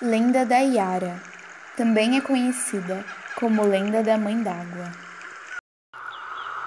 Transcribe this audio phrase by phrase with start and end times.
[0.00, 1.20] Lenda da Iara
[1.76, 4.92] também é conhecida como Lenda da Mãe d'Água.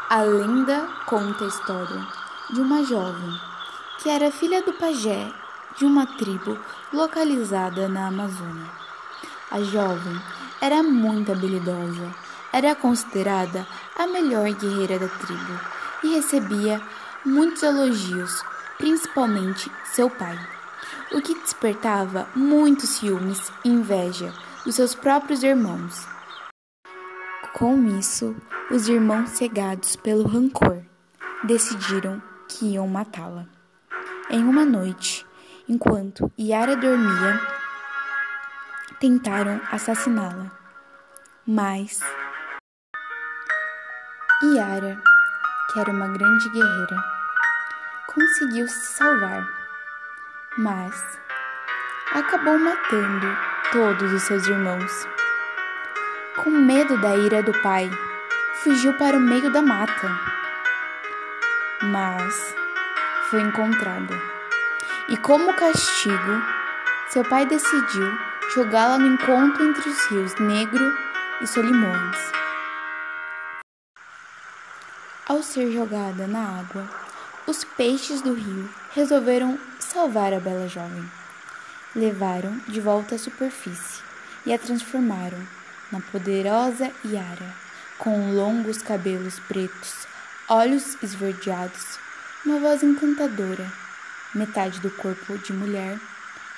[0.09, 2.07] A lenda conta a história
[2.49, 3.31] de uma jovem
[3.99, 5.31] que era filha do pajé
[5.77, 6.59] de uma tribo
[6.91, 8.69] localizada na Amazônia.
[9.49, 10.21] A jovem
[10.59, 12.13] era muito habilidosa,
[12.51, 13.65] era considerada
[13.97, 15.59] a melhor guerreira da tribo
[16.03, 16.81] e recebia
[17.23, 18.43] muitos elogios,
[18.77, 20.37] principalmente seu pai
[21.13, 24.33] o que despertava muitos ciúmes e inveja
[24.63, 26.07] dos seus próprios irmãos.
[27.53, 28.35] Com isso,
[28.69, 30.83] os irmãos cegados pelo rancor
[31.43, 33.45] decidiram que iam matá-la.
[34.29, 35.25] Em uma noite,
[35.67, 37.41] enquanto Yara dormia,
[38.99, 40.51] tentaram assassiná-la.
[41.45, 41.99] Mas
[44.43, 45.01] Yara,
[45.71, 47.03] que era uma grande guerreira,
[48.07, 49.60] conseguiu se salvar
[50.57, 51.19] mas
[52.13, 53.37] acabou matando
[53.71, 55.07] todos os seus irmãos.
[56.43, 57.89] Com medo da ira do pai,
[58.55, 60.19] fugiu para o meio da mata,
[61.83, 62.55] mas
[63.29, 64.21] foi encontrada.
[65.07, 66.41] E como castigo,
[67.09, 68.17] seu pai decidiu
[68.53, 70.93] jogá-la no encontro entre os rios Negro
[71.41, 72.31] e Solimões.
[75.27, 76.85] Ao ser jogada na água,
[77.47, 81.09] os peixes do rio resolveram salvar a bela jovem.
[81.95, 84.01] Levaram de volta à superfície
[84.45, 85.39] e a transformaram
[85.91, 87.53] na poderosa Yara,
[87.97, 90.07] com longos cabelos pretos,
[90.47, 91.99] olhos esverdeados,
[92.45, 93.71] uma voz encantadora,
[94.33, 95.99] metade do corpo de mulher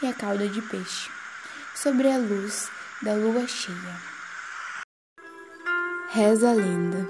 [0.01, 1.09] e a cauda de peixe,
[1.73, 2.69] sobre a luz
[3.01, 4.13] da lua cheia.
[6.11, 7.07] Reza a lenda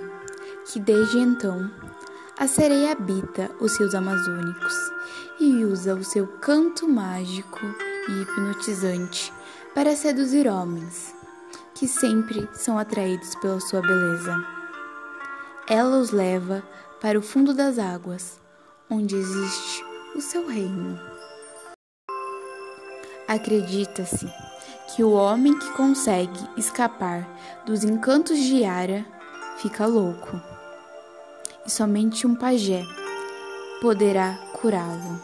[0.65, 1.69] que desde então
[2.37, 4.73] a sereia habita os rios amazônicos
[5.39, 7.59] e usa o seu canto mágico
[8.09, 9.31] e hipnotizante
[9.75, 11.13] para seduzir homens,
[11.75, 14.35] que sempre são atraídos pela sua beleza.
[15.67, 16.63] Ela os leva
[16.99, 18.41] para o fundo das águas,
[18.89, 20.99] onde existe o seu reino.
[23.27, 24.27] Acredita-se
[24.95, 27.27] que o homem que consegue escapar
[27.65, 29.05] dos encantos de Yara
[29.57, 30.52] fica louco
[31.65, 32.83] e somente um pajé
[33.81, 35.21] poderá curá-lo.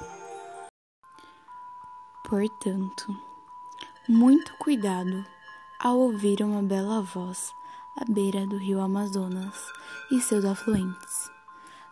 [2.28, 3.18] Portanto,
[4.08, 5.26] muito cuidado
[5.80, 7.52] ao ouvir uma bela voz
[7.98, 9.56] à beira do rio Amazonas
[10.12, 11.32] e seus afluentes.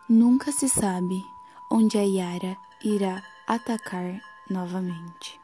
[0.08, 1.24] Nunca se sabe
[1.70, 5.40] onde a Yara irá atacar novamente.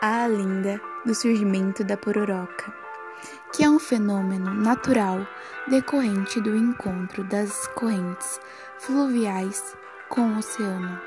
[0.00, 2.85] A linda do surgimento da pororoca
[3.56, 5.26] que é um fenômeno natural
[5.66, 8.38] decorrente do encontro das correntes
[8.78, 9.74] fluviais
[10.10, 11.00] com o oceano,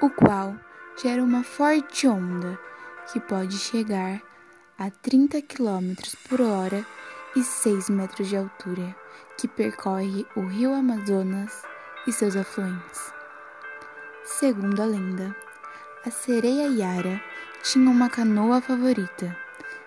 [0.00, 0.56] o qual
[1.00, 2.58] gera uma forte onda
[3.12, 4.20] que pode chegar
[4.76, 5.94] a 30 km
[6.28, 6.84] por hora
[7.36, 8.96] e 6 metros de altura,
[9.38, 11.62] que percorre o rio Amazonas
[12.04, 13.14] e seus afluentes.
[14.24, 15.36] Segundo a lenda,
[16.04, 17.22] a sereia Yara
[17.62, 19.36] tinha uma canoa favorita,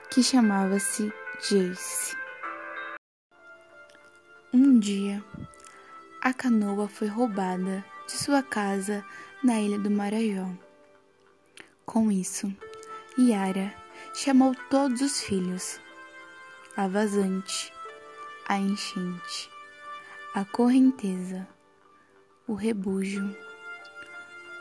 [0.09, 1.11] que chamava-se
[1.45, 2.15] Jace.
[4.53, 5.21] Um dia,
[6.21, 9.03] a canoa foi roubada de sua casa
[9.43, 10.49] na ilha do Marajó.
[11.85, 12.55] Com isso,
[13.19, 13.75] Yara
[14.13, 15.81] chamou todos os filhos:
[16.77, 17.73] a vazante,
[18.47, 19.51] a enchente,
[20.33, 21.45] a correnteza,
[22.47, 23.35] o rebujo,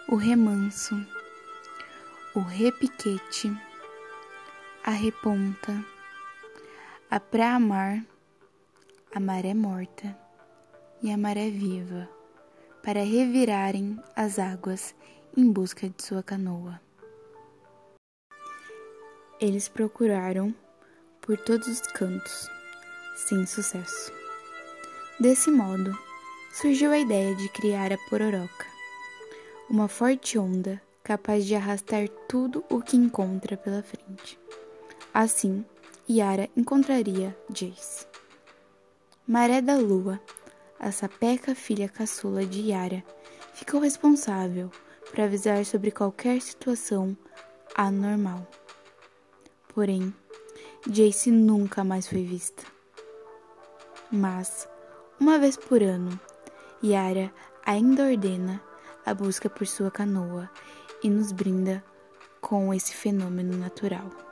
[0.09, 0.97] o remanso,
[2.35, 3.57] o repiquete,
[4.83, 5.92] a reponta
[7.13, 8.03] a pré-amar,
[9.15, 10.19] a maré morta
[11.03, 12.09] e a maré viva,
[12.83, 14.95] para revirarem as águas
[15.37, 16.81] em busca de sua canoa.
[19.39, 20.55] Eles procuraram
[21.21, 22.49] por todos os cantos,
[23.15, 24.11] sem sucesso.
[25.21, 25.95] Desse modo,
[26.55, 28.67] surgiu a ideia de criar a pororoca,
[29.69, 34.41] uma forte onda capaz de arrastar tudo o que encontra pela frente.
[35.13, 35.63] Assim,
[36.13, 38.07] Yara encontraria Jace.
[39.27, 40.21] Maré da Lua,
[40.79, 43.03] a sapeca filha caçula de Yara,
[43.55, 44.71] ficou responsável
[45.09, 47.17] por avisar sobre qualquer situação
[47.75, 48.47] anormal.
[49.75, 50.13] Porém,
[50.87, 52.63] Jace nunca mais foi vista.
[54.11, 54.69] Mas,
[55.19, 56.21] uma vez por ano,
[56.85, 57.33] Yara
[57.65, 58.63] ainda ordena
[59.07, 60.51] a busca por sua canoa
[61.03, 61.83] e nos brinda
[62.39, 64.32] com esse fenômeno natural.